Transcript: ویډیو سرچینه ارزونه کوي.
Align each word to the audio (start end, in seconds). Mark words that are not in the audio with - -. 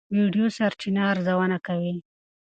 ویډیو 0.15 0.45
سرچینه 0.57 1.01
ارزونه 1.11 1.57
کوي. 1.67 1.95